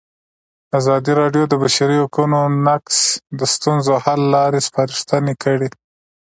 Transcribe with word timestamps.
ازادي 0.79 1.11
راډیو 1.21 1.43
د 1.47 1.49
د 1.51 1.53
بشري 1.63 1.97
حقونو 2.03 2.39
نقض 2.67 2.97
د 3.39 3.41
ستونزو 3.53 3.93
حل 4.03 4.21
لارې 4.35 4.59
سپارښتنې 4.67 5.33
کړي. 5.43 5.69